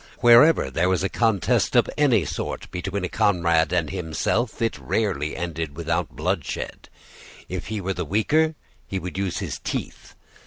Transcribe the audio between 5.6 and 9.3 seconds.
without bloodshed. If he were the weaker, he would